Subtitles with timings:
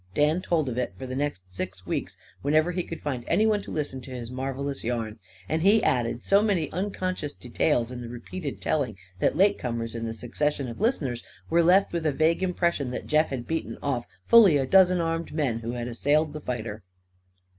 [0.15, 3.69] Dan told of it, for the next six weeks, whenever he could find anyone to
[3.69, 5.19] listen to his marvellous yarn.
[5.47, 10.05] And he added so many unconscious details in the repeated telling that late comers in
[10.07, 14.07] the succession of listeners were left with a vague impression that Jeff had beaten off
[14.25, 16.81] fully a dozen armed men who had assailed the fighter.